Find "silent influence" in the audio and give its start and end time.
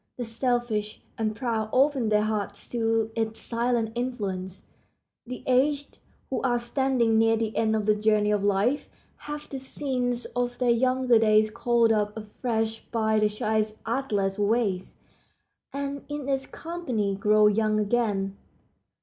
3.39-4.63